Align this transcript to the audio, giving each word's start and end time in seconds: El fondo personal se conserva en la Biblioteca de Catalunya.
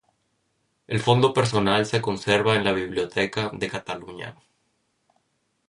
El 0.87 0.99
fondo 0.99 1.31
personal 1.31 1.85
se 1.85 2.01
conserva 2.01 2.55
en 2.55 2.63
la 2.63 2.71
Biblioteca 2.71 3.51
de 3.53 3.67
Catalunya. 3.69 4.35